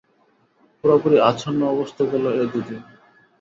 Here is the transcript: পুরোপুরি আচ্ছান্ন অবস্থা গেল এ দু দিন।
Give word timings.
পুরোপুরি 0.77 1.17
আচ্ছান্ন 1.21 1.61
অবস্থা 1.65 2.03
গেল 2.11 2.25
এ 2.33 2.43
দু 2.51 2.59
দিন। 2.61 2.81